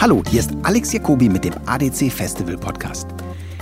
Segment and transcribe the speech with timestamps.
[0.00, 3.08] Hallo, hier ist Alex Jacobi mit dem ADC Festival Podcast.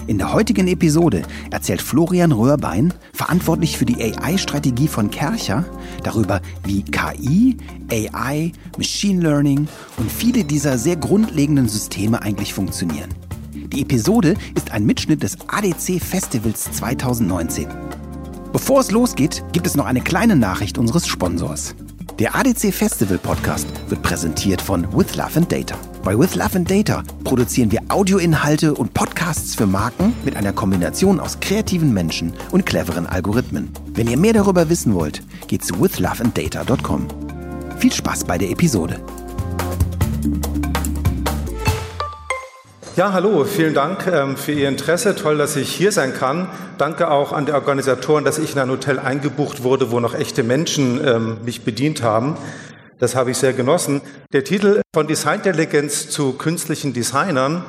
[0.07, 5.65] In der heutigen Episode erzählt Florian Röhrbein, verantwortlich für die AI-Strategie von Kercher,
[6.03, 7.57] darüber, wie KI,
[7.91, 9.67] AI, Machine Learning
[9.97, 13.09] und viele dieser sehr grundlegenden Systeme eigentlich funktionieren.
[13.55, 17.69] Die Episode ist ein Mitschnitt des ADC Festivals 2019.
[18.53, 21.75] Bevor es losgeht, gibt es noch eine kleine Nachricht unseres Sponsors.
[22.21, 25.75] Der ADC Festival Podcast wird präsentiert von With Love and Data.
[26.05, 31.19] Bei With Love and Data produzieren wir Audioinhalte und Podcasts für Marken mit einer Kombination
[31.19, 33.73] aus kreativen Menschen und cleveren Algorithmen.
[33.95, 37.09] Wenn ihr mehr darüber wissen wollt, geht zu withloveanddata.com.
[37.79, 39.01] Viel Spaß bei der Episode.
[42.97, 45.17] Ja, hallo, vielen Dank ähm, für Ihr Interesse.
[45.17, 46.49] Toll, dass ich hier sein kann.
[46.79, 50.45] Danke auch an die Organisatoren, dass ich in ein Hotel eingebucht wurde, wo noch echte
[50.45, 52.37] Menschen ähm, mich bedient haben.
[53.01, 54.01] Das habe ich sehr genossen.
[54.33, 57.65] Der Titel von Designintelligenz zu künstlichen Designern.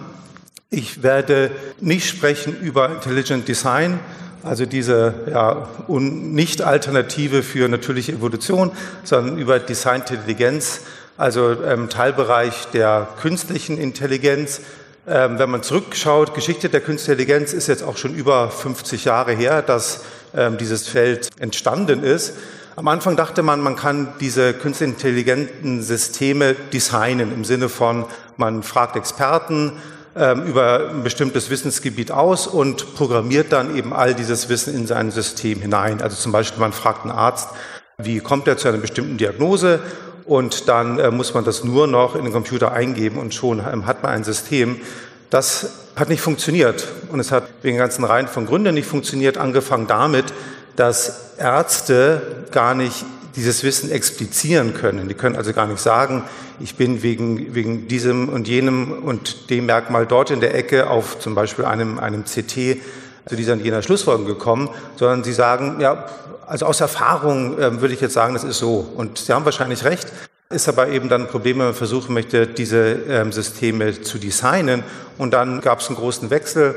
[0.70, 1.50] Ich werde
[1.82, 4.00] nicht sprechen über Intelligent Design,
[4.44, 8.72] also diese ja, Nicht-Alternative für natürliche Evolution,
[9.04, 10.82] sondern über Designintelligenz,
[11.18, 14.62] also ähm, Teilbereich der künstlichen Intelligenz,
[15.08, 19.34] ähm, wenn man zurückschaut, Geschichte der künstlichen Intelligenz ist jetzt auch schon über 50 Jahre
[19.34, 20.04] her, dass
[20.36, 22.34] ähm, dieses Feld entstanden ist.
[22.76, 28.06] Am Anfang dachte man, man kann diese künstlich intelligenten Systeme designen im Sinne von,
[28.38, 29.74] man fragt Experten
[30.16, 35.12] ähm, über ein bestimmtes Wissensgebiet aus und programmiert dann eben all dieses Wissen in sein
[35.12, 36.02] System hinein.
[36.02, 37.50] Also zum Beispiel, man fragt einen Arzt,
[37.98, 39.80] wie kommt er zu einer bestimmten Diagnose
[40.26, 43.86] und dann äh, muss man das nur noch in den Computer eingeben und schon ähm,
[43.86, 44.82] hat man ein System.
[45.30, 49.88] Das hat nicht funktioniert und es hat wegen ganzen Reihen von Gründen nicht funktioniert, angefangen
[49.88, 50.26] damit,
[50.76, 55.08] dass Ärzte gar nicht dieses Wissen explizieren können.
[55.08, 56.24] Die können also gar nicht sagen,
[56.60, 61.20] ich bin wegen, wegen diesem und jenem und dem Merkmal dort in der Ecke auf
[61.20, 62.78] zum Beispiel einem, einem CT
[63.28, 66.06] zu dieser und jener Schlussfolgerung gekommen, sondern sie sagen, ja,
[66.48, 68.88] also aus Erfahrung äh, würde ich jetzt sagen, das ist so.
[68.96, 70.08] Und Sie haben wahrscheinlich recht.
[70.50, 74.84] Ist aber eben dann ein Problem, wenn man versuchen möchte, diese ähm, Systeme zu designen.
[75.18, 76.76] Und dann gab es einen großen Wechsel,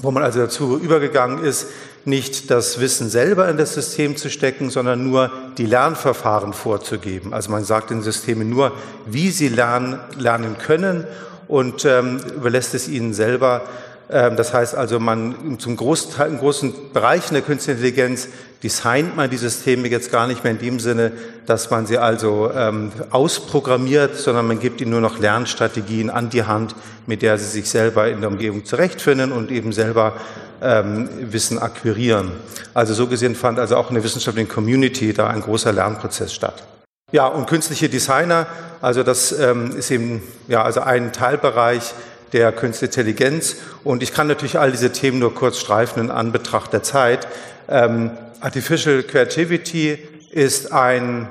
[0.00, 1.68] wo man also dazu übergegangen ist,
[2.04, 7.32] nicht das Wissen selber in das System zu stecken, sondern nur die Lernverfahren vorzugeben.
[7.32, 8.72] Also man sagt den Systemen nur,
[9.06, 11.06] wie sie lernen, lernen können
[11.48, 13.62] und ähm, überlässt es ihnen selber,
[14.08, 18.28] das heißt also, man zum Großteil, im großen Bereich der künstlichen Intelligenz
[18.62, 21.12] designt man die Systeme jetzt gar nicht mehr in dem Sinne,
[21.46, 26.44] dass man sie also ähm, ausprogrammiert, sondern man gibt ihnen nur noch Lernstrategien an die
[26.44, 26.74] Hand,
[27.06, 30.14] mit der sie sich selber in der Umgebung zurechtfinden und eben selber
[30.62, 32.32] ähm, Wissen akquirieren.
[32.74, 36.62] Also so gesehen fand also auch in der wissenschaftlichen Community da ein großer Lernprozess statt.
[37.10, 38.46] Ja, und künstliche Designer,
[38.80, 41.92] also das ähm, ist eben ja also ein Teilbereich
[42.32, 43.56] der Künstliche Intelligenz.
[43.84, 47.28] Und ich kann natürlich all diese Themen nur kurz streifen in Anbetracht der Zeit.
[47.68, 48.10] Ähm,
[48.40, 49.98] Artificial Creativity
[50.30, 51.28] ist ein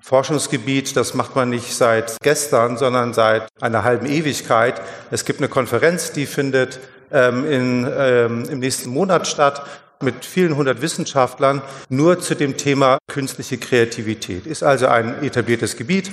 [0.00, 4.80] Forschungsgebiet, das macht man nicht seit gestern, sondern seit einer halben Ewigkeit.
[5.10, 6.80] Es gibt eine Konferenz, die findet
[7.12, 9.62] ähm, in, ähm, im nächsten Monat statt
[10.02, 14.46] mit vielen hundert Wissenschaftlern nur zu dem Thema künstliche Kreativität.
[14.46, 16.10] Ist also ein etabliertes Gebiet.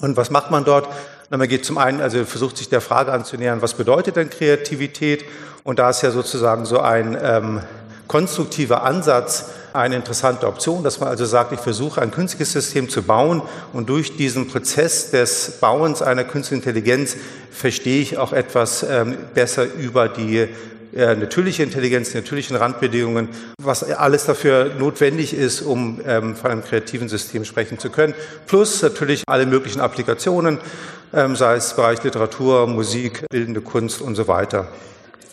[0.00, 0.88] Und was macht man dort?
[1.30, 5.24] Na, man geht zum einen, also versucht sich der Frage anzunähern, was bedeutet denn Kreativität?
[5.62, 7.60] Und da ist ja sozusagen so ein ähm,
[8.06, 13.02] konstruktiver Ansatz eine interessante Option, dass man also sagt, ich versuche ein künstliches System zu
[13.02, 13.42] bauen
[13.72, 17.16] und durch diesen Prozess des Bauens einer künstlichen Intelligenz
[17.50, 20.46] verstehe ich auch etwas ähm, besser über die
[20.94, 23.28] äh, natürliche Intelligenz, natürlichen Randbedingungen,
[23.60, 28.14] was alles dafür notwendig ist, um ähm, von einem kreativen System sprechen zu können.
[28.46, 30.58] Plus natürlich alle möglichen Applikationen,
[31.12, 34.68] ähm, sei es Bereich Literatur, Musik, bildende Kunst und so weiter.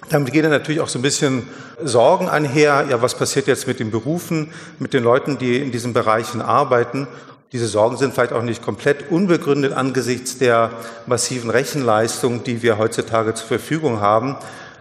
[0.10, 1.48] Damit gehen dann natürlich auch so ein bisschen
[1.82, 2.88] Sorgen einher.
[2.90, 7.08] Ja, was passiert jetzt mit den Berufen, mit den Leuten, die in diesen Bereichen arbeiten?
[7.54, 10.72] Diese Sorgen sind vielleicht auch nicht komplett unbegründet angesichts der
[11.06, 14.38] massiven Rechenleistung, die wir heutzutage zur Verfügung haben.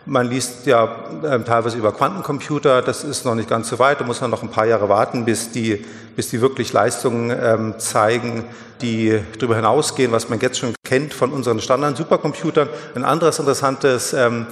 [0.06, 0.84] Man liest ja
[1.22, 4.42] äh, teilweise über Quantencomputer, das ist noch nicht ganz so weit, da muss man noch
[4.42, 5.84] ein paar Jahre warten, bis die,
[6.16, 8.44] bis die wirklich Leistungen ähm, zeigen,
[8.80, 12.68] die darüber hinausgehen, was man jetzt schon kennt von unseren Standard-Supercomputern.
[12.94, 14.46] Ein anderes interessantes ähm,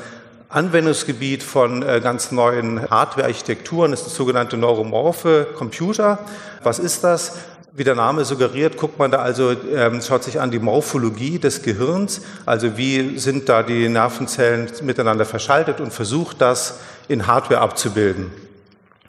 [0.51, 6.19] Anwendungsgebiet von äh, ganz neuen Hardware-Architekturen ist das sogenannte neuromorphe Computer.
[6.63, 7.37] Was ist das?
[7.79, 11.63] Wie der Name suggeriert, guckt man da also, ähm, schaut sich an die Morphologie des
[11.63, 18.33] Gehirns, also wie sind da die Nervenzellen miteinander verschaltet und versucht das in Hardware abzubilden.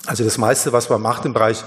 [0.06, 1.64] Also das meiste, was man macht im Bereich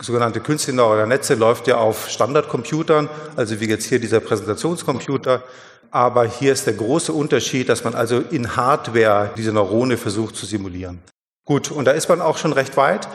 [0.00, 5.42] sogenannte künstliche neurale Netze läuft ja auf Standardcomputern, also wie jetzt hier dieser Präsentationscomputer.
[5.90, 10.46] Aber hier ist der große Unterschied, dass man also in Hardware diese Neurone versucht zu
[10.46, 11.02] simulieren.
[11.44, 13.06] Gut, und da ist man auch schon recht weit.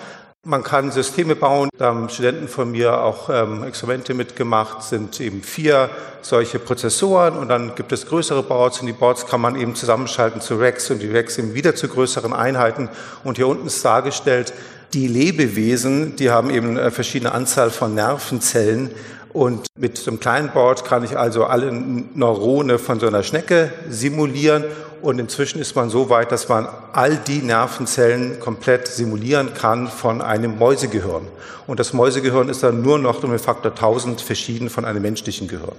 [0.47, 1.67] Man kann Systeme bauen.
[1.77, 5.89] Da haben Studenten von mir auch ähm, Experimente mitgemacht, sind eben vier
[6.21, 7.37] solche Prozessoren.
[7.37, 8.79] Und dann gibt es größere Boards.
[8.79, 10.89] Und die Boards kann man eben zusammenschalten zu Racks.
[10.89, 12.87] Und die Racks eben wieder zu größeren Einheiten.
[13.25, 14.53] Und hier unten ist dargestellt,
[14.93, 18.91] die Lebewesen, die haben eben eine verschiedene Anzahl von Nervenzellen
[19.37, 23.71] und mit so einem kleinen Board kann ich also alle Neurone von so einer Schnecke
[23.87, 24.63] simulieren.
[25.03, 30.23] Und inzwischen ist man so weit, dass man all die Nervenzellen komplett simulieren kann von
[30.23, 31.27] einem Mäusegehirn.
[31.67, 35.47] Und das Mäusegehirn ist dann nur noch um den Faktor 1000 verschieden von einem menschlichen
[35.47, 35.75] Gehirn.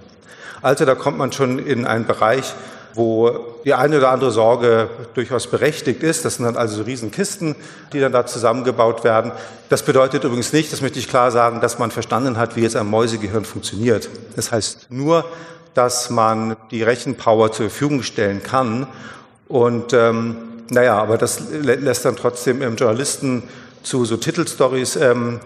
[0.63, 2.55] Also da kommt man schon in einen Bereich,
[2.99, 3.31] wo
[3.65, 6.25] die eine oder andere Sorge durchaus berechtigt ist.
[6.25, 7.55] Das sind dann also so Riesenkisten,
[7.93, 9.31] die dann da zusammengebaut werden.
[9.69, 12.77] Das bedeutet übrigens nicht, das möchte ich klar sagen, dass man verstanden hat, wie jetzt
[12.77, 14.11] ein Mäusegehirn funktioniert.
[14.35, 15.25] Das heißt nur,
[15.75, 18.89] dass man die Rechenpower zur Verfügung stellen kann.
[19.47, 20.37] Und ähm,
[20.69, 23.45] naja, aber das lässt dann trotzdem im Journalisten
[23.85, 25.39] zu so Titelstories ähm,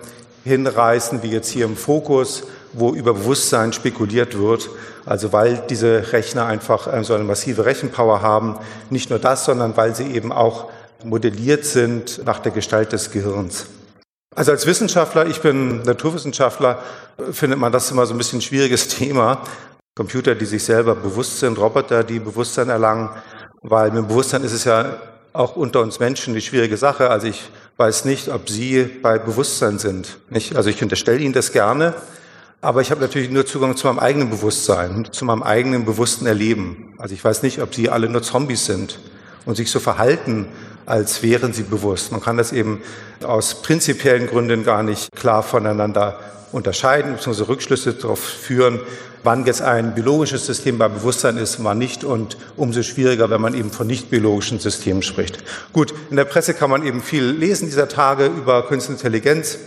[0.44, 4.70] hinreißen, wie jetzt hier im Fokus, wo über Bewusstsein spekuliert wird.
[5.04, 8.56] Also weil diese Rechner einfach äh, so eine massive Rechenpower haben.
[8.90, 10.70] Nicht nur das, sondern weil sie eben auch
[11.04, 13.66] modelliert sind nach der Gestalt des Gehirns.
[14.34, 16.82] Also als Wissenschaftler, ich bin Naturwissenschaftler,
[17.32, 19.42] findet man das immer so ein bisschen ein schwieriges Thema.
[19.94, 23.10] Computer, die sich selber bewusst sind, Roboter, die Bewusstsein erlangen,
[23.60, 24.96] weil mit Bewusstsein ist es ja
[25.34, 27.10] auch unter uns Menschen eine schwierige Sache.
[27.10, 30.18] Also ich weiß nicht, ob Sie bei Bewusstsein sind.
[30.30, 30.56] Nicht?
[30.56, 31.94] Also ich unterstelle Ihnen das gerne,
[32.62, 36.94] aber ich habe natürlich nur Zugang zu meinem eigenen Bewusstsein, zu meinem eigenen bewussten Erleben.
[36.96, 39.00] Also ich weiß nicht, ob Sie alle nur Zombies sind
[39.44, 40.46] und sich so verhalten,
[40.86, 42.12] als wären sie bewusst.
[42.12, 42.80] Man kann das eben
[43.24, 46.18] aus prinzipiellen Gründen gar nicht klar voneinander
[46.52, 48.80] unterscheiden, beziehungsweise Rückschlüsse darauf führen,
[49.24, 53.54] wann jetzt ein biologisches System bei Bewusstsein ist, wann nicht und umso schwieriger, wenn man
[53.54, 55.38] eben von nicht biologischen Systemen spricht.
[55.72, 59.58] Gut, in der Presse kann man eben viel lesen dieser Tage über Künstliche Intelligenz.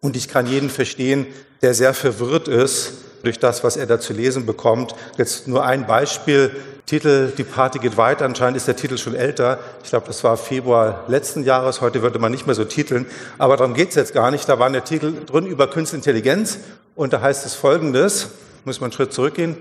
[0.00, 1.26] Und ich kann jeden verstehen,
[1.60, 2.92] der sehr verwirrt ist
[3.22, 4.94] durch das, was er da zu lesen bekommt.
[5.18, 6.50] Jetzt nur ein Beispiel.
[6.86, 8.24] Titel Die Party geht weiter.
[8.24, 9.58] Anscheinend ist der Titel schon älter.
[9.84, 11.82] Ich glaube, das war Februar letzten Jahres.
[11.82, 13.06] Heute würde man nicht mehr so titeln.
[13.36, 14.48] Aber darum geht es jetzt gar nicht.
[14.48, 16.58] Da war ein Titel drin über Künstliche Intelligenz.
[16.94, 18.30] Und da heißt es Folgendes.
[18.64, 19.56] Muss man einen Schritt zurückgehen.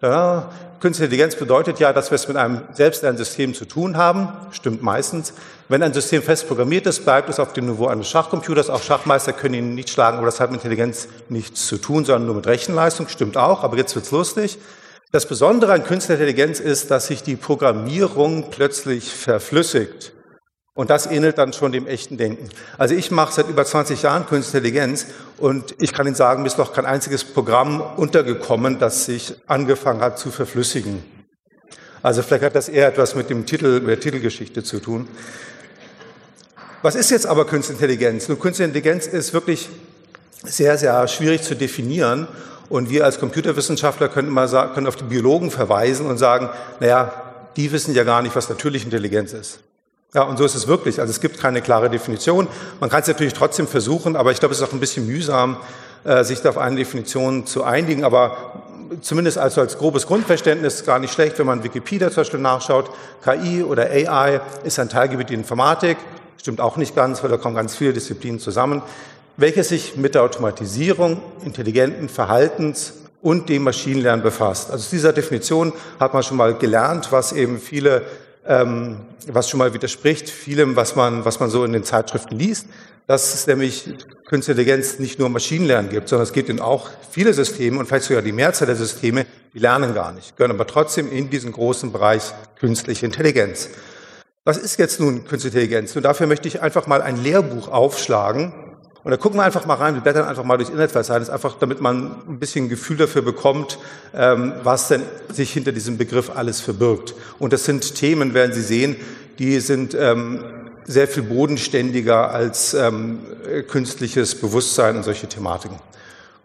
[0.00, 0.50] Ja,
[0.80, 4.28] Künstliche Intelligenz bedeutet ja, dass wir es mit einem Selbstlernsystem zu tun haben.
[4.52, 5.32] Stimmt meistens.
[5.68, 8.70] Wenn ein System fest programmiert ist, bleibt es auf dem Niveau eines Schachcomputers.
[8.70, 12.26] Auch Schachmeister können ihn nicht schlagen, aber das hat mit Intelligenz nichts zu tun, sondern
[12.26, 13.08] nur mit Rechenleistung.
[13.08, 14.58] Stimmt auch, aber jetzt wird's lustig.
[15.10, 20.12] Das Besondere an Künstliche Intelligenz ist, dass sich die Programmierung plötzlich verflüssigt.
[20.78, 22.50] Und das ähnelt dann schon dem echten Denken.
[22.76, 26.46] Also ich mache seit über 20 Jahren Künstliche Intelligenz und ich kann Ihnen sagen, mir
[26.46, 31.02] ist noch kein einziges Programm untergekommen, das sich angefangen hat zu verflüssigen.
[32.00, 35.08] Also vielleicht hat das eher etwas mit dem Titel, mit der Titelgeschichte zu tun.
[36.82, 38.28] Was ist jetzt aber Künstliche Intelligenz?
[38.28, 39.68] Nun, Künstliche Intelligenz ist wirklich
[40.44, 42.28] sehr, sehr schwierig zu definieren.
[42.68, 47.12] Und wir als Computerwissenschaftler können immer sagen, können auf die Biologen verweisen und sagen, naja,
[47.56, 49.64] die wissen ja gar nicht, was natürliche Intelligenz ist.
[50.14, 51.00] Ja, und so ist es wirklich.
[51.00, 52.48] Also es gibt keine klare Definition.
[52.80, 55.58] Man kann es natürlich trotzdem versuchen, aber ich glaube, es ist auch ein bisschen mühsam,
[56.04, 58.04] äh, sich auf eine Definition zu einigen.
[58.04, 58.62] Aber
[59.02, 62.90] zumindest also als grobes Grundverständnis gar nicht schlecht, wenn man Wikipedia zum Beispiel nachschaut.
[63.22, 65.98] KI oder AI ist ein Teilgebiet der Informatik.
[66.38, 68.80] Stimmt auch nicht ganz, weil da kommen ganz viele Disziplinen zusammen,
[69.36, 74.70] welches sich mit der Automatisierung intelligenten Verhaltens und dem Maschinenlernen befasst.
[74.70, 78.02] Also aus dieser Definition hat man schon mal gelernt, was eben viele
[78.48, 82.66] ähm, was schon mal widerspricht vielem, was man, was man so in den Zeitschriften liest,
[83.06, 83.84] dass es nämlich
[84.28, 88.04] Künstliche Intelligenz nicht nur Maschinenlernen gibt, sondern es gibt in auch viele Systeme und vielleicht
[88.04, 89.24] sogar die Mehrzahl der Systeme,
[89.54, 93.70] die lernen gar nicht, gehören aber trotzdem in diesen großen Bereich künstliche Intelligenz.
[94.44, 95.96] Was ist jetzt nun künstliche Intelligenz?
[95.96, 98.52] Und dafür möchte ich einfach mal ein Lehrbuch aufschlagen,
[99.04, 101.80] und da gucken wir einfach mal rein, wir blättern einfach mal durchs Internetverzeichnis, einfach damit
[101.80, 103.78] man ein bisschen Gefühl dafür bekommt,
[104.12, 105.02] ähm, was denn
[105.32, 107.14] sich hinter diesem Begriff alles verbirgt.
[107.38, 108.96] Und das sind Themen, werden Sie sehen,
[109.38, 110.42] die sind ähm,
[110.84, 113.20] sehr viel bodenständiger als ähm,
[113.68, 115.78] künstliches Bewusstsein und solche Thematiken.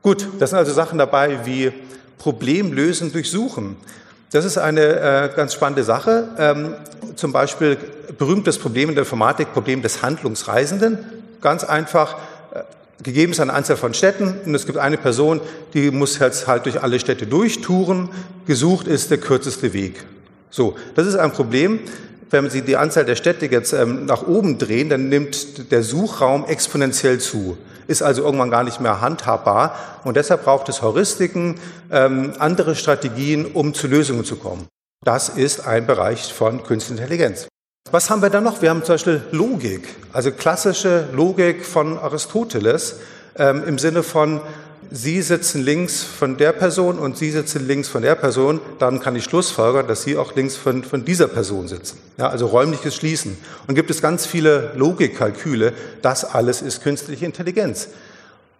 [0.04, 1.72] Gut, das sind also Sachen dabei wie
[2.20, 3.78] Problemlösen durchsuchen.
[4.32, 6.78] Das ist eine äh, ganz spannende Sache.
[7.16, 7.78] Zum Beispiel
[8.18, 11.00] berühmtes Problem in der Informatik, Problem des Handlungsreisenden.
[11.42, 12.18] Ganz einfach,
[13.02, 15.42] gegeben ist eine Anzahl von Städten und es gibt eine Person,
[15.74, 18.10] die muss jetzt halt durch alle Städte durchtouren.
[18.46, 20.06] Gesucht ist der kürzeste Weg.
[20.50, 21.80] So, das ist ein Problem.
[22.30, 26.46] wenn Sie die Anzahl der Städte jetzt ähm, nach oben drehen, dann nimmt der Suchraum
[26.46, 27.58] exponentiell zu.
[27.86, 29.76] Ist also irgendwann gar nicht mehr handhabbar.
[30.04, 31.60] Und deshalb braucht es Heuristiken,
[31.92, 34.68] ähm, andere Strategien, um zu Lösungen zu kommen.
[35.04, 37.48] Das ist ein Bereich von Künstliche Intelligenz.
[37.92, 38.62] Was haben wir da noch?
[38.62, 42.96] Wir haben zum Beispiel Logik, also klassische Logik von Aristoteles
[43.38, 44.42] ähm, im Sinne von,
[44.90, 49.16] Sie sitzen links von der Person und Sie sitzen links von der Person, dann kann
[49.16, 52.00] ich schlussfolgern, dass Sie auch links von, von dieser Person sitzen.
[52.18, 53.38] Ja, also räumliches Schließen.
[53.68, 55.74] Und gibt es ganz viele Logikkalküle.
[56.02, 57.90] Das alles ist künstliche Intelligenz.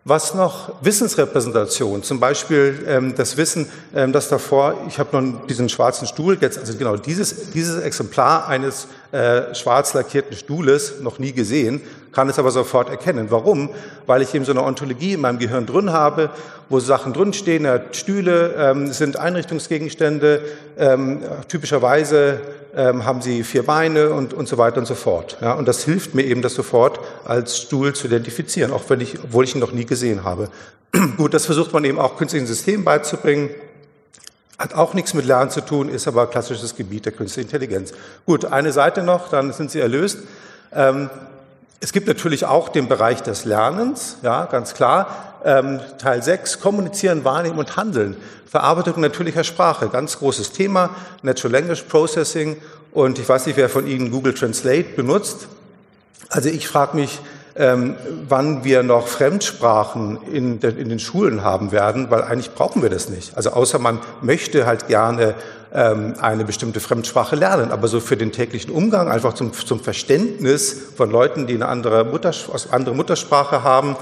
[0.06, 0.74] Was noch?
[0.82, 6.38] Wissensrepräsentation, zum Beispiel ähm, das Wissen, ähm, das davor, ich habe noch diesen schwarzen Stuhl,
[6.42, 11.80] jetzt also genau dieses, dieses Exemplar eines äh, schwarz lackierten Stuhles noch nie gesehen,
[12.12, 13.28] kann es aber sofort erkennen.
[13.30, 13.70] Warum?
[14.06, 16.32] Weil ich eben so eine Ontologie in meinem Gehirn drin habe,
[16.68, 17.64] wo Sachen drinstehen.
[17.64, 20.42] Ja, Stühle ähm, sind Einrichtungsgegenstände,
[20.78, 22.42] ähm, typischerweise
[22.76, 25.38] ähm, haben sie vier Beine und, und so weiter und so fort.
[25.42, 29.24] Ja, und das hilft mir eben, das sofort als Stuhl zu identifizieren, auch wenn ich,
[29.24, 30.50] obwohl ich ihn noch nie gesehen habe.
[31.18, 33.50] Gut, das versucht man eben auch künstlichen Systemen beizubringen.
[34.58, 37.94] Hat auch nichts mit Lernen zu tun, ist aber klassisches Gebiet der künstlichen Intelligenz.
[38.26, 40.20] Gut, eine Seite noch, dann sind Sie erlöst.
[40.74, 41.10] Ähm,
[41.84, 45.42] es gibt natürlich auch den Bereich des Lernens, ja, ganz klar.
[45.44, 48.16] Ähm, Teil 6, Kommunizieren, Wahrnehmen und Handeln.
[48.46, 50.92] Verarbeitung natürlicher Sprache, ganz großes Thema.
[51.24, 52.56] Natural Language Processing.
[52.94, 55.50] Und ich weiß nicht, wer von Ihnen Google Translate benutzt.
[56.30, 57.20] Also ich frage mich,
[57.58, 57.98] ähm,
[58.30, 62.90] wann wir noch Fremdsprachen in, de, in, den Schulen haben werden, weil eigentlich brauchen wir
[62.90, 63.36] das nicht.
[63.36, 65.36] Also außer man möchte halt gerne
[65.74, 70.76] ähm, eine bestimmte Fremdsprache lernen, aber so für den täglichen Umgang, einfach zum, zum Verständnis
[70.96, 73.96] von Leuten, die eine andere, Mutters andere Muttersprache haben,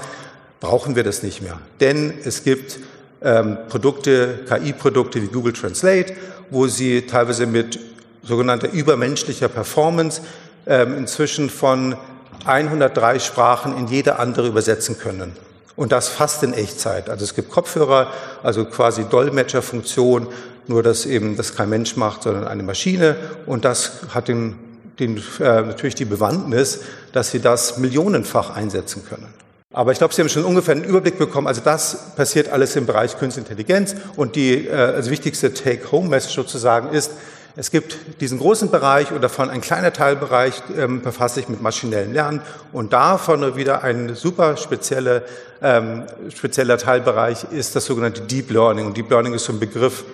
[0.60, 1.58] brauchen wir das nicht mehr.
[1.80, 2.78] Denn es gibt
[3.22, 6.14] ähm, Produkte, KI-Produkte wie Google Translate,
[6.50, 7.78] wo sie teilweise mit
[8.22, 10.22] sogenannter übermenschlicher Performance
[10.66, 11.96] ähm, inzwischen von
[12.44, 15.32] 103 Sprachen in jede andere übersetzen können.
[15.74, 17.08] Und das fast in Echtzeit.
[17.08, 18.08] Also es gibt Kopfhörer,
[18.42, 20.28] also quasi Dolmetscherfunktion,
[20.66, 23.16] nur dass eben das kein Mensch macht, sondern eine Maschine.
[23.46, 24.56] Und das hat den,
[24.98, 26.80] den, äh, natürlich die Bewandtnis,
[27.12, 29.26] dass Sie das millionenfach einsetzen können.
[29.72, 31.46] Aber ich glaube, Sie haben schon ungefähr einen Überblick bekommen.
[31.46, 33.94] Also das passiert alles im Bereich Künstliche Intelligenz.
[34.16, 37.12] Und die äh, also wichtigste Take-Home-Message sozusagen ist,
[37.54, 42.14] es gibt diesen großen Bereich und davon ein kleiner Teilbereich ähm, befasst sich mit maschinellem
[42.14, 42.40] Lernen
[42.72, 45.22] und davon wieder ein super spezielle,
[45.60, 46.04] ähm,
[46.34, 48.86] spezieller Teilbereich ist das sogenannte Deep Learning.
[48.86, 50.04] Und Deep Learning ist so ein Begriff,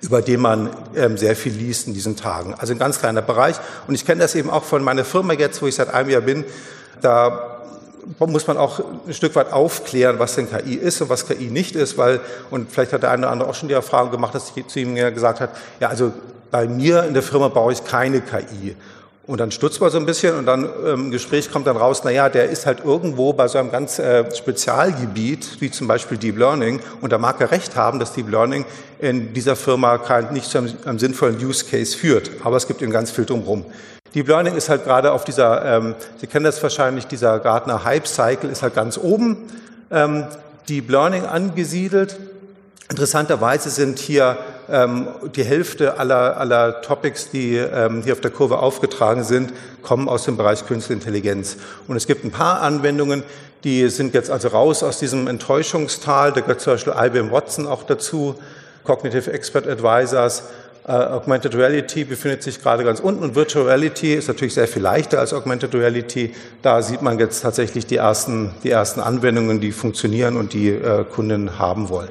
[0.00, 2.54] über den man ähm, sehr viel liest in diesen Tagen.
[2.54, 3.56] Also ein ganz kleiner Bereich.
[3.86, 6.22] Und ich kenne das eben auch von meiner Firma jetzt, wo ich seit einem Jahr
[6.22, 6.44] bin.
[7.02, 7.52] Da
[8.18, 11.76] muss man auch ein Stück weit aufklären, was denn KI ist und was KI nicht
[11.76, 12.20] ist, weil,
[12.50, 14.80] und vielleicht hat der eine oder andere auch schon die Erfahrung gemacht, dass ich zu
[14.80, 16.12] ihm gesagt hat, ja, also
[16.50, 18.76] bei mir in der Firma baue ich keine KI.
[19.24, 22.02] Und dann stutzt man so ein bisschen und dann im ähm, Gespräch kommt dann raus,
[22.02, 26.18] na ja, der ist halt irgendwo bei so einem ganz äh, Spezialgebiet, wie zum Beispiel
[26.18, 26.80] Deep Learning.
[27.00, 28.64] Und da mag er recht haben, dass Deep Learning
[28.98, 32.32] in dieser Firma kein, nicht zu einem, einem sinnvollen Use Case führt.
[32.42, 33.64] Aber es gibt eben ganz viel drumherum.
[34.12, 38.08] Deep Learning ist halt gerade auf dieser, ähm, Sie kennen das wahrscheinlich, dieser Gartner Hype
[38.08, 39.36] Cycle ist halt ganz oben.
[39.92, 40.24] Ähm,
[40.68, 42.18] Deep Learning angesiedelt.
[42.90, 44.36] Interessanterweise sind hier
[44.70, 49.52] ähm, die Hälfte aller, aller Topics, die ähm, hier auf der Kurve aufgetragen sind,
[49.82, 51.56] kommen aus dem Bereich Künstliche Intelligenz.
[51.88, 53.22] Und es gibt ein paar Anwendungen,
[53.64, 56.32] die sind jetzt also raus aus diesem Enttäuschungstal.
[56.32, 58.34] Da gehört zum Beispiel IBM Watson auch dazu,
[58.84, 60.44] Cognitive Expert Advisors.
[60.84, 64.82] Uh, Augmented Reality befindet sich gerade ganz unten und Virtual Reality ist natürlich sehr viel
[64.82, 66.34] leichter als Augmented Reality.
[66.60, 71.04] Da sieht man jetzt tatsächlich die ersten, die ersten Anwendungen, die funktionieren und die uh,
[71.04, 72.08] Kunden haben wollen.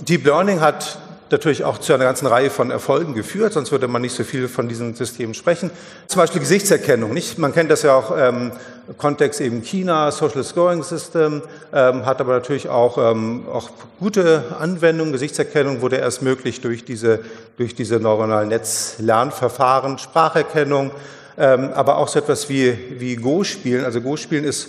[0.00, 0.96] Deep Learning hat
[1.32, 4.48] natürlich auch zu einer ganzen Reihe von Erfolgen geführt, sonst würde man nicht so viel
[4.48, 5.70] von diesen Systemen sprechen.
[6.06, 7.12] Zum Beispiel Gesichtserkennung.
[7.12, 7.38] Nicht?
[7.38, 8.52] Man kennt das ja auch ähm,
[8.96, 11.42] Kontext eben China, Social Scoring System,
[11.72, 15.12] ähm, hat aber natürlich auch, ähm, auch gute Anwendungen.
[15.12, 17.20] Gesichtserkennung wurde erst möglich durch diese,
[17.56, 20.90] durch diese neuronalen Netzlernverfahren, Spracherkennung,
[21.36, 23.84] ähm, aber auch so etwas wie, wie Go-Spielen.
[23.84, 24.68] Also Go-Spielen ist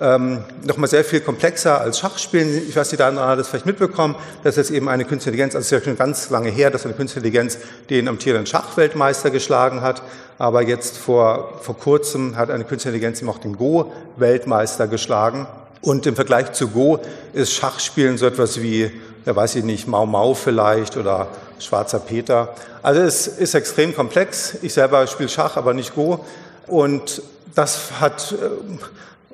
[0.00, 2.68] ähm, nochmal sehr viel komplexer als Schachspielen.
[2.68, 4.14] Ich weiß, die da hat das vielleicht mitbekommen.
[4.44, 6.70] Das ist jetzt eben eine Künstliche Intelligenz, also es ist ja schon ganz lange her,
[6.70, 7.58] dass eine Künstliche Intelligenz
[7.90, 10.02] den amtierenden Schachweltmeister geschlagen hat.
[10.38, 15.46] Aber jetzt vor, vor kurzem hat eine Künstliche Intelligenz eben auch den Go-Weltmeister geschlagen.
[15.80, 17.00] Und im Vergleich zu Go
[17.32, 18.90] ist Schachspielen so etwas wie,
[19.24, 21.28] ja weiß ich nicht, Mau Mau vielleicht oder
[21.58, 22.54] Schwarzer Peter.
[22.82, 24.56] Also es ist extrem komplex.
[24.62, 26.24] Ich selber spiele Schach, aber nicht Go.
[26.66, 27.22] Und
[27.54, 28.36] das hat äh,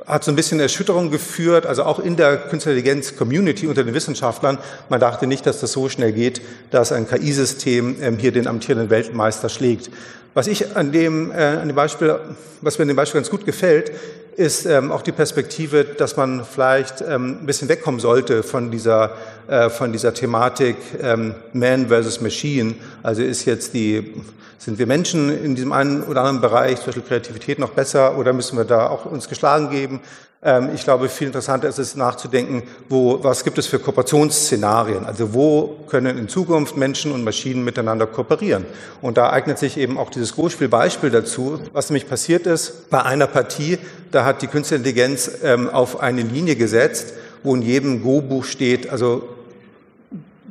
[0.06, 4.58] hat so ein bisschen Erschütterung geführt, also auch in der Künstliche Intelligenz-Community unter den Wissenschaftlern.
[4.88, 8.90] Man dachte nicht, dass das so schnell geht, dass ein KI-System ähm, hier den amtierenden
[8.90, 9.90] Weltmeister schlägt.
[10.34, 12.18] Was ich an dem, äh, an dem Beispiel,
[12.60, 13.92] was mir an dem Beispiel ganz gut gefällt,
[14.36, 19.16] ist ähm, auch die Perspektive, dass man vielleicht ähm, ein bisschen wegkommen sollte von dieser,
[19.48, 22.74] äh, von dieser Thematik ähm, Man versus Machine.
[23.02, 24.14] Also ist jetzt die,
[24.58, 28.32] sind wir Menschen in diesem einen oder anderen Bereich, zum Beispiel Kreativität, noch besser oder
[28.32, 30.00] müssen wir da auch uns geschlagen geben?
[30.44, 35.06] Ähm, ich glaube, viel interessanter ist es nachzudenken, wo, was gibt es für Kooperationsszenarien?
[35.06, 38.66] Also wo können in Zukunft Menschen und Maschinen miteinander kooperieren?
[39.00, 41.58] Und da eignet sich eben auch dieses Go-Spiel-Beispiel dazu.
[41.72, 43.78] Was nämlich passiert ist, bei einer Partie,
[44.10, 48.90] da hat die Künstliche Intelligenz ähm, auf eine Linie gesetzt, wo in jedem Go-Buch steht,
[48.90, 49.28] also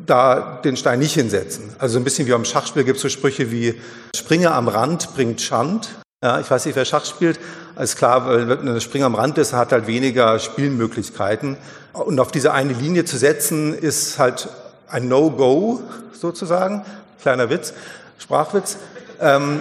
[0.05, 1.69] da den Stein nicht hinsetzen.
[1.77, 3.75] Also ein bisschen wie beim Schachspiel gibt es so Sprüche wie
[4.15, 5.89] Springe am Rand bringt Schand.
[6.23, 7.39] Ja, ich weiß nicht, wer Schach spielt.
[7.79, 11.57] Ist klar, wenn ein Springer am Rand ist, hat halt weniger Spielmöglichkeiten.
[11.93, 14.49] Und auf diese eine Linie zu setzen, ist halt
[14.87, 16.85] ein No-Go sozusagen.
[17.21, 17.73] Kleiner Witz,
[18.19, 18.77] Sprachwitz.
[19.19, 19.59] Ähm,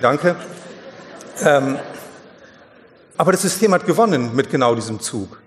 [0.00, 0.36] danke.
[1.42, 1.78] Ähm,
[3.16, 5.38] aber das System hat gewonnen mit genau diesem Zug.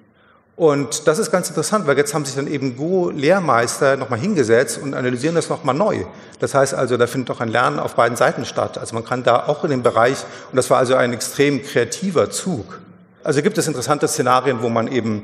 [0.59, 4.93] Und das ist ganz interessant, weil jetzt haben sich dann eben Go-Lehrmeister nochmal hingesetzt und
[4.93, 6.03] analysieren das nochmal neu.
[6.41, 8.77] Das heißt also, da findet doch ein Lernen auf beiden Seiten statt.
[8.77, 10.17] Also man kann da auch in dem Bereich,
[10.51, 12.81] und das war also ein extrem kreativer Zug.
[13.23, 15.21] Also gibt es interessante Szenarien, wo man eben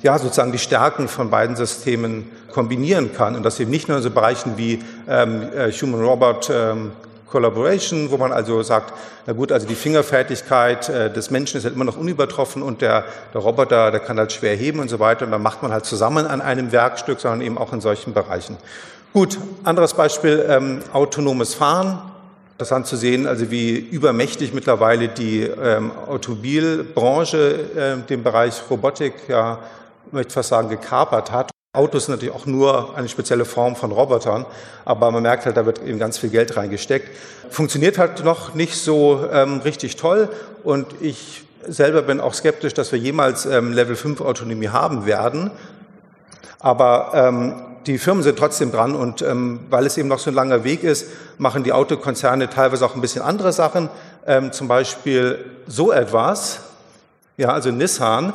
[0.00, 4.02] ja, sozusagen die Stärken von beiden Systemen kombinieren kann und das eben nicht nur in
[4.02, 6.92] so Bereichen wie ähm, äh, Human-Robot ähm,
[7.30, 8.92] Collaboration, wo man also sagt,
[9.26, 13.04] na gut, also die Fingerfertigkeit äh, des Menschen ist halt immer noch unübertroffen und der,
[13.32, 15.84] der Roboter, der kann halt schwer heben und so weiter und dann macht man halt
[15.84, 18.56] zusammen an einem Werkstück, sondern eben auch in solchen Bereichen.
[19.12, 22.02] Gut, anderes Beispiel, ähm, autonomes Fahren.
[22.52, 27.38] Interessant zu sehen, also wie übermächtig mittlerweile die ähm, Automobilbranche
[27.74, 29.60] äh, den Bereich Robotik ja,
[30.12, 31.50] möchte fast sagen, gekapert hat.
[31.72, 34.44] Autos sind natürlich auch nur eine spezielle Form von Robotern,
[34.84, 37.08] aber man merkt halt, da wird eben ganz viel Geld reingesteckt.
[37.48, 40.30] Funktioniert halt noch nicht so ähm, richtig toll
[40.64, 45.52] und ich selber bin auch skeptisch, dass wir jemals ähm, Level 5 Autonomie haben werden.
[46.58, 47.54] Aber ähm,
[47.86, 50.82] die Firmen sind trotzdem dran und ähm, weil es eben noch so ein langer Weg
[50.82, 51.06] ist,
[51.38, 53.90] machen die Autokonzerne teilweise auch ein bisschen andere Sachen.
[54.26, 56.62] Ähm, zum Beispiel so etwas,
[57.36, 58.32] ja, also Nissan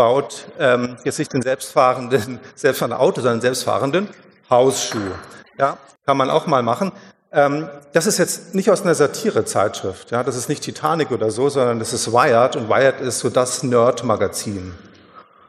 [0.00, 4.08] baut ähm, jetzt nicht den selbstfahrenden, selbstfahrenden Auto, sondern selbstfahrenden
[4.48, 5.12] Hausschuh.
[5.58, 6.90] Ja, kann man auch mal machen.
[7.30, 10.10] Ähm, das ist jetzt nicht aus einer Satirezeitschrift.
[10.10, 13.28] Ja, das ist nicht Titanic oder so, sondern das ist Wired und Wired ist so
[13.28, 14.72] das Nerd-Magazin.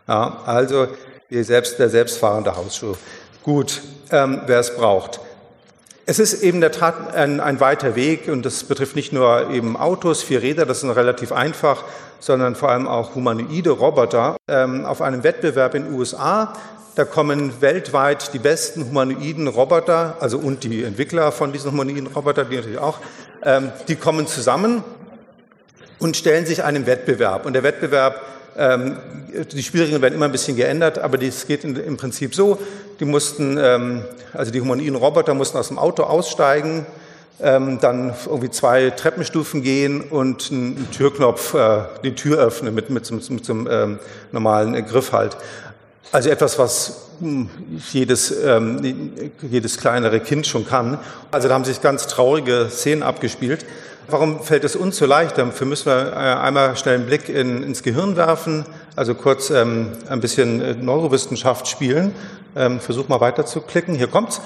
[0.10, 0.90] Ja, also
[1.30, 2.96] selbst, der selbstfahrende Hausschuh.
[3.44, 5.22] Gut, ähm, wer es braucht.
[6.08, 9.78] Es ist eben der Tat ein, ein, weiter Weg und das betrifft nicht nur eben
[9.78, 11.84] Autos, vier Räder, das ist relativ einfach,
[12.20, 14.36] sondern vor allem auch humanoide Roboter.
[14.48, 16.54] Ähm, auf einem Wettbewerb in den USA,
[16.96, 22.48] da kommen weltweit die besten humanoiden Roboter, also und die Entwickler von diesen humanoiden Robotern,
[22.50, 22.98] die natürlich auch,
[23.44, 24.84] ähm, die kommen zusammen
[26.00, 27.46] und stellen sich einem Wettbewerb.
[27.46, 28.22] Und der Wettbewerb
[28.58, 28.98] ähm,
[29.52, 32.60] die Spielregeln werden immer ein bisschen geändert, aber es geht im Prinzip so,
[33.02, 36.86] die mussten, ähm, also die humanoiden Roboter mussten aus dem Auto aussteigen,
[37.42, 43.10] ähm, dann irgendwie zwei Treppenstufen gehen und einen Türknopf, äh, die Tür öffnen mit, mit,
[43.10, 44.00] mit, mit so ähm,
[44.32, 45.36] normalen Griff halt.
[46.12, 47.50] Also etwas, was hm,
[47.92, 51.00] jedes, ähm, jedes kleinere Kind schon kann.
[51.32, 53.66] Also da haben sich ganz traurige Szenen abgespielt.
[54.08, 55.38] Warum fällt es uns so leicht?
[55.38, 59.92] Dafür müssen wir äh, einmal schnell einen Blick in, ins Gehirn werfen, also kurz ähm,
[60.10, 62.14] ein bisschen äh, Neurowissenschaft spielen.
[62.56, 63.96] Ähm, versuch mal weiter zu klicken.
[63.96, 64.42] Hier kommt's.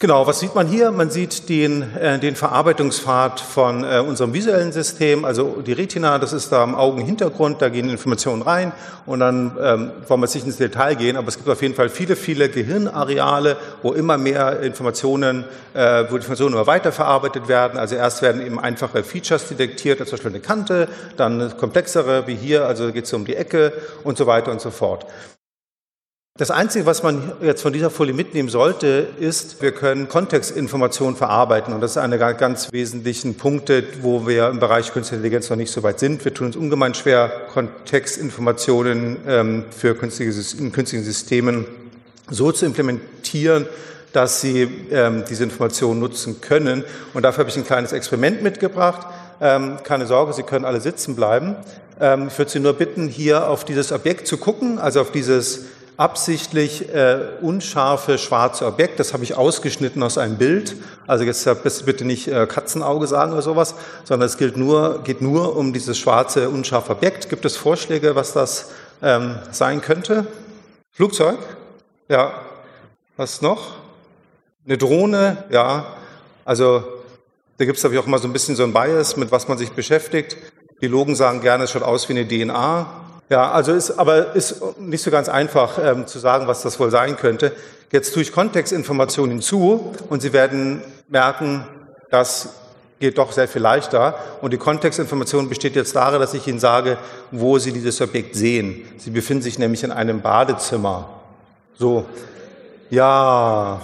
[0.00, 0.90] Genau, was sieht man hier?
[0.90, 6.32] Man sieht den, äh, den Verarbeitungspfad von äh, unserem visuellen System, also die Retina, das
[6.32, 8.72] ist da am Augenhintergrund, da gehen Informationen rein
[9.06, 11.76] und dann ähm, wollen wir jetzt nicht ins Detail gehen, aber es gibt auf jeden
[11.76, 17.78] Fall viele, viele Gehirnareale, wo immer mehr Informationen, äh, wo Informationen immer weiter verarbeitet werden.
[17.78, 22.66] Also erst werden eben einfache Features detektiert, zum Beispiel eine Kante, dann komplexere wie hier,
[22.66, 25.06] also geht es um die Ecke und so weiter und so fort.
[26.36, 31.72] Das Einzige, was man jetzt von dieser Folie mitnehmen sollte, ist, wir können Kontextinformationen verarbeiten.
[31.72, 35.56] Und das ist einer der ganz wesentlichen Punkte, wo wir im Bereich Künstliche Intelligenz noch
[35.56, 36.24] nicht so weit sind.
[36.24, 41.66] Wir tun uns ungemein schwer, Kontextinformationen ähm, für künstliche, in künstlichen Systemen
[42.28, 43.66] so zu implementieren,
[44.12, 46.82] dass sie ähm, diese Informationen nutzen können.
[47.12, 49.06] Und dafür habe ich ein kleines Experiment mitgebracht.
[49.40, 51.54] Ähm, keine Sorge, Sie können alle sitzen bleiben.
[52.00, 55.66] Ähm, ich würde Sie nur bitten, hier auf dieses Objekt zu gucken, also auf dieses
[55.96, 58.98] absichtlich äh, unscharfe schwarze Objekt.
[59.00, 60.76] Das habe ich ausgeschnitten aus einem Bild.
[61.06, 61.46] Also jetzt
[61.84, 65.98] bitte nicht äh, Katzenauge sagen oder sowas, sondern es gilt nur, geht nur um dieses
[65.98, 67.28] schwarze unscharfe Objekt.
[67.28, 68.70] Gibt es Vorschläge, was das
[69.02, 70.26] ähm, sein könnte?
[70.90, 71.38] Flugzeug?
[72.08, 72.32] Ja.
[73.16, 73.74] Was noch?
[74.66, 75.44] Eine Drohne?
[75.50, 75.86] Ja.
[76.44, 76.82] Also
[77.56, 79.58] Da gibt es natürlich auch immer so ein bisschen so ein Bias, mit was man
[79.58, 80.36] sich beschäftigt.
[80.80, 83.03] Biologen sagen gerne, es schaut aus wie eine DNA.
[83.30, 86.90] Ja, also ist, aber ist nicht so ganz einfach ähm, zu sagen, was das wohl
[86.90, 87.52] sein könnte.
[87.90, 91.66] Jetzt tue ich Kontextinformationen hinzu und Sie werden merken,
[92.10, 92.50] das
[93.00, 94.18] geht doch sehr viel leichter.
[94.40, 96.98] Und die Kontextinformation besteht jetzt darin, dass ich Ihnen sage,
[97.30, 98.82] wo Sie dieses Objekt sehen.
[98.98, 101.08] Sie befinden sich nämlich in einem Badezimmer.
[101.78, 102.04] So.
[102.90, 103.80] Ja,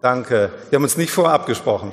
[0.00, 0.50] danke.
[0.70, 1.92] Wir haben uns nicht vorher abgesprochen.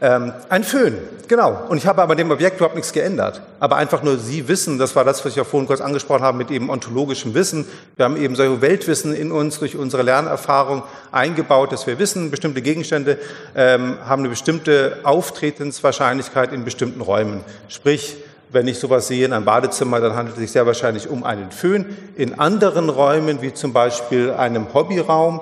[0.00, 1.64] Ähm, ein Föhn, genau.
[1.68, 3.42] Und ich habe aber dem Objekt überhaupt nichts geändert.
[3.58, 6.38] Aber einfach nur Sie wissen, das war das, was ich auch vorhin kurz angesprochen habe,
[6.38, 7.66] mit eben ontologischem Wissen.
[7.96, 12.62] Wir haben eben solche Weltwissen in uns durch unsere Lernerfahrung eingebaut, dass wir wissen, bestimmte
[12.62, 13.18] Gegenstände
[13.56, 17.40] ähm, haben eine bestimmte Auftretenswahrscheinlichkeit in bestimmten Räumen.
[17.66, 18.18] Sprich,
[18.50, 21.50] wenn ich sowas sehe in einem Badezimmer, dann handelt es sich sehr wahrscheinlich um einen
[21.50, 21.96] Föhn.
[22.16, 25.40] In anderen Räumen, wie zum Beispiel einem Hobbyraum,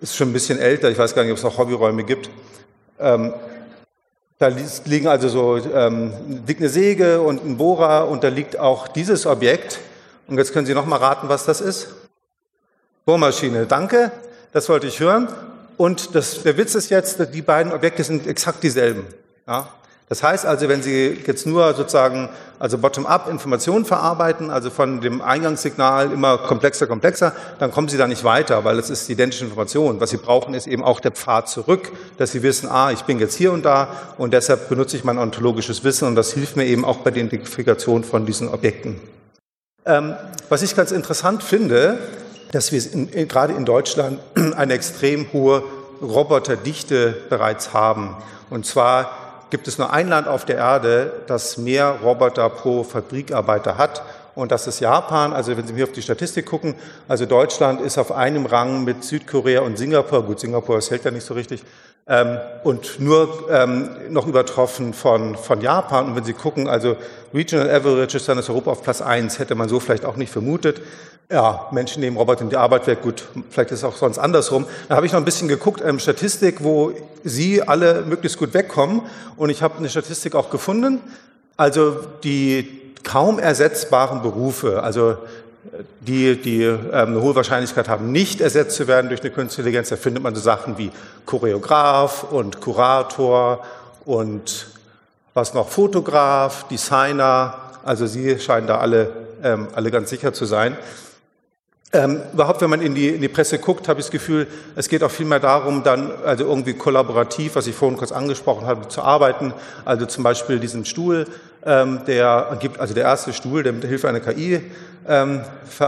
[0.00, 2.30] ist schon ein bisschen älter, ich weiß gar nicht, ob es noch Hobbyräume gibt,
[3.00, 3.34] ähm,
[4.38, 6.12] da liegen also so ähm,
[6.48, 9.80] eine Säge und ein Bohrer und da liegt auch dieses Objekt.
[10.28, 11.88] Und jetzt können Sie noch mal raten, was das ist.
[13.04, 14.12] Bohrmaschine, danke.
[14.52, 15.28] Das wollte ich hören.
[15.76, 19.06] Und das, der Witz ist jetzt, die beiden Objekte sind exakt dieselben.
[19.46, 19.68] Ja?
[20.10, 25.22] Das heißt also, wenn Sie jetzt nur sozusagen, also bottom-up Informationen verarbeiten, also von dem
[25.22, 29.44] Eingangssignal immer komplexer, komplexer, dann kommen Sie da nicht weiter, weil es ist die identische
[29.44, 30.00] Information.
[30.00, 33.20] Was Sie brauchen, ist eben auch der Pfad zurück, dass Sie wissen, ah, ich bin
[33.20, 33.86] jetzt hier und da
[34.18, 37.22] und deshalb benutze ich mein ontologisches Wissen und das hilft mir eben auch bei der
[37.22, 38.98] Identifikation von diesen Objekten.
[39.86, 40.16] Ähm,
[40.48, 41.98] was ich ganz interessant finde,
[42.50, 44.18] dass wir in, gerade in Deutschland
[44.56, 45.62] eine extrem hohe
[46.02, 48.16] Roboterdichte bereits haben.
[48.50, 49.19] Und zwar
[49.50, 54.02] gibt es nur ein Land auf der Erde, das mehr Roboter pro Fabrikarbeiter hat.
[54.34, 55.32] Und das ist Japan.
[55.32, 56.74] Also wenn Sie hier auf die Statistik gucken,
[57.08, 60.24] also Deutschland ist auf einem Rang mit Südkorea und Singapur.
[60.24, 61.62] Gut, Singapur, das hält ja nicht so richtig.
[62.12, 66.06] Ähm, und nur ähm, noch übertroffen von, von Japan.
[66.06, 66.96] Und wenn Sie gucken, also
[67.32, 70.32] Regional Average ist dann ist Europa auf Platz eins, hätte man so vielleicht auch nicht
[70.32, 70.80] vermutet.
[71.30, 74.66] Ja, Menschen nehmen Roboter in die Arbeit weg, gut, vielleicht ist es auch sonst andersrum.
[74.88, 76.92] Da habe ich noch ein bisschen geguckt, ähm, Statistik, wo
[77.22, 79.02] Sie alle möglichst gut wegkommen.
[79.36, 81.00] Und ich habe eine Statistik auch gefunden.
[81.56, 85.16] Also die kaum ersetzbaren Berufe, also
[86.00, 89.90] die, die ähm, eine hohe Wahrscheinlichkeit haben, nicht ersetzt zu werden durch eine künstliche Intelligenz.
[89.90, 90.90] Da findet man so Sachen wie
[91.26, 93.64] Choreograf und Kurator
[94.04, 94.68] und
[95.34, 97.54] was noch, Fotograf, Designer.
[97.84, 99.10] Also Sie scheinen da alle,
[99.42, 100.76] ähm, alle ganz sicher zu sein.
[101.92, 104.46] Ähm, überhaupt, wenn man in die, in die Presse guckt, habe ich das Gefühl,
[104.76, 108.66] es geht auch viel mehr darum, dann also irgendwie kollaborativ, was ich vorhin kurz angesprochen
[108.66, 109.52] habe, zu arbeiten.
[109.84, 111.26] Also zum Beispiel diesen Stuhl,
[111.62, 114.62] der gibt, also der erste Stuhl, der mit Hilfe einer KI
[115.06, 115.42] ähm,
[115.78, 115.84] äh,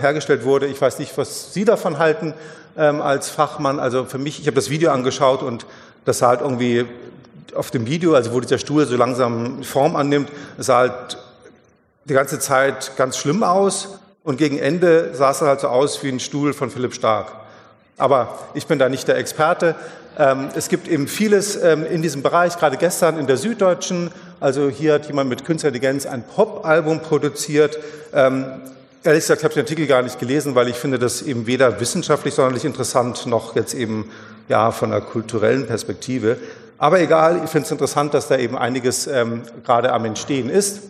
[0.00, 0.66] hergestellt wurde.
[0.66, 2.34] Ich weiß nicht, was Sie davon halten
[2.76, 3.78] ähm, als Fachmann.
[3.80, 5.66] Also für mich, ich habe das Video angeschaut und
[6.04, 6.86] das sah halt irgendwie
[7.54, 11.18] auf dem Video, also wo dieser Stuhl so langsam Form annimmt, sah halt
[12.04, 16.08] die ganze Zeit ganz schlimm aus und gegen Ende sah es halt so aus wie
[16.08, 17.32] ein Stuhl von Philipp Stark.
[17.98, 19.74] Aber ich bin da nicht der Experte.
[20.18, 24.10] Ähm, es gibt eben vieles ähm, in diesem Bereich, gerade gestern in der Süddeutschen.
[24.40, 27.78] Also hier hat jemand mit Künstler Intelligenz ein Pop-Album produziert.
[28.14, 28.46] Ähm,
[29.02, 31.80] ehrlich gesagt, ich habe den Artikel gar nicht gelesen, weil ich finde das eben weder
[31.80, 34.10] wissenschaftlich sonderlich interessant, noch jetzt eben
[34.48, 36.36] ja von einer kulturellen Perspektive.
[36.78, 40.82] Aber egal, ich finde es interessant, dass da eben einiges ähm, gerade am Entstehen ist.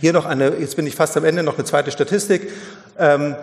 [0.00, 2.50] Hier noch eine, jetzt bin ich fast am Ende, noch eine zweite Statistik,
[2.98, 3.34] ähm,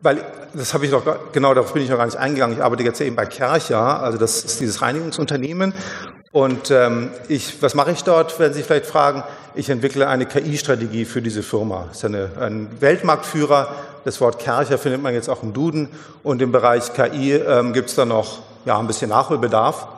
[0.00, 2.56] weil das habe ich noch, genau darauf bin ich noch gar nicht eingegangen.
[2.56, 5.74] Ich arbeite jetzt eben bei Kercher, also das ist dieses Reinigungsunternehmen.
[6.30, 9.24] Und ähm, ich, was mache ich dort, werden Sie vielleicht fragen?
[9.54, 11.86] Ich entwickle eine KI-Strategie für diese Firma.
[11.88, 13.68] Das ist eine, ein Weltmarktführer.
[14.04, 15.88] Das Wort Kercher findet man jetzt auch im Duden.
[16.22, 19.88] Und im Bereich KI ähm, gibt es da noch ja, ein bisschen Nachholbedarf.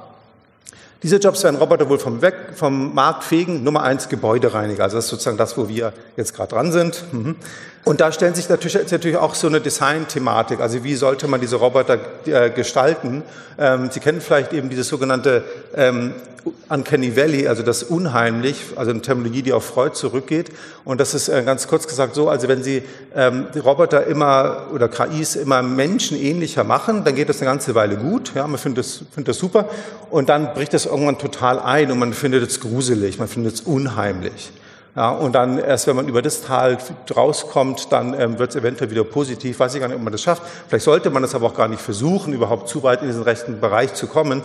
[1.02, 3.62] Diese Jobs werden Roboter wohl vom, Weg, vom Markt fegen.
[3.62, 4.84] Nummer eins Gebäudereiniger.
[4.84, 7.04] Also das ist sozusagen das, wo wir jetzt gerade dran sind.
[7.12, 7.36] Mhm.
[7.84, 10.60] Und da stellen sich natürlich, natürlich auch so eine Design-Thematik.
[10.60, 13.22] Also wie sollte man diese Roboter äh, gestalten?
[13.58, 15.42] Ähm, Sie kennen vielleicht eben dieses sogenannte
[15.74, 16.12] ähm,
[16.68, 20.50] Uncanny Valley, also das unheimlich, also eine Terminologie, die auf Freud zurückgeht.
[20.84, 22.82] Und das ist äh, ganz kurz gesagt so, also wenn Sie
[23.14, 28.32] ähm, Roboter immer oder KIs immer menschenähnlicher machen, dann geht das eine ganze Weile gut.
[28.34, 29.68] Ja, man findet das, findet das super.
[30.10, 33.61] Und dann bricht das irgendwann total ein und man findet es gruselig, man findet es
[33.62, 34.53] unheimlich.
[34.96, 36.76] Ja, und dann erst, wenn man über das Tal
[37.14, 39.61] rauskommt, dann ähm, wird es eventuell wieder positiv.
[39.61, 40.42] Weiß ich gar nicht, ob man das schafft.
[40.68, 43.61] Vielleicht sollte man das aber auch gar nicht versuchen, überhaupt zu weit in diesen rechten
[43.61, 44.42] Bereich zu kommen.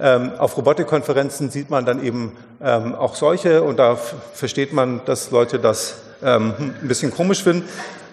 [0.00, 5.32] Ähm, auf Robotikkonferenzen sieht man dann eben ähm, auch solche und da versteht man, dass
[5.32, 7.68] Leute das ähm, ein bisschen komisch finden.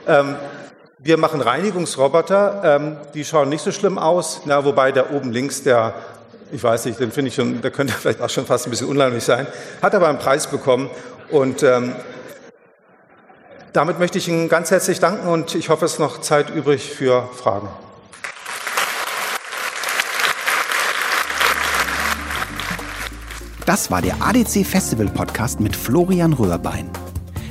[0.08, 0.36] Ähm,
[0.98, 5.62] wir machen Reinigungsroboter, ähm, die schauen nicht so schlimm aus, na, wobei der oben links,
[5.62, 5.94] der
[6.52, 8.88] ich weiß nicht, den finde ich schon, der könnte vielleicht auch schon fast ein bisschen
[8.88, 9.48] unheimlich sein,
[9.82, 10.90] hat aber einen Preis bekommen
[11.30, 11.96] und ähm,
[13.74, 16.90] damit möchte ich Ihnen ganz herzlich danken und ich hoffe, es ist noch Zeit übrig
[16.90, 17.68] für Fragen.
[23.66, 26.90] Das war der ADC Festival Podcast mit Florian Röhrbein.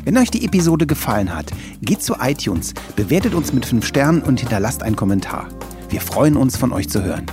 [0.05, 1.47] Wenn euch die Episode gefallen hat,
[1.83, 5.49] geht zu iTunes, bewertet uns mit 5 Sternen und hinterlasst einen Kommentar.
[5.89, 7.27] Wir freuen uns, von euch zu hören.